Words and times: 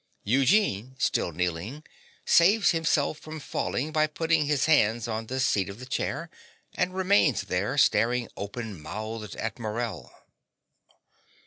Eugene, 0.23 0.95
still 0.97 1.31
kneeling, 1.31 1.83
saves 2.25 2.71
himself 2.71 3.19
from 3.19 3.39
falling 3.39 3.91
by 3.91 4.07
putting 4.07 4.47
his 4.47 4.65
hands 4.65 5.07
on 5.07 5.27
the 5.27 5.39
seat 5.39 5.69
of 5.69 5.77
the 5.77 5.85
chair, 5.85 6.27
and 6.73 6.95
remains 6.95 7.41
there, 7.43 7.77
staring 7.77 8.27
open 8.35 8.81
mouthed 8.81 9.35
at 9.35 9.59
Morell.) 9.59 10.11